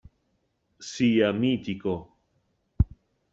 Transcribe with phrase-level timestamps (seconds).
[0.91, 1.93] Sia mitico.